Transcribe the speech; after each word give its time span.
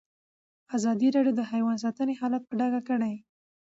ازادي 0.75 1.07
راډیو 1.15 1.37
د 1.37 1.41
حیوان 1.51 1.77
ساتنه 1.83 2.13
حالت 2.21 2.43
په 2.47 2.53
ډاګه 2.59 2.81
کړی. 2.89 3.13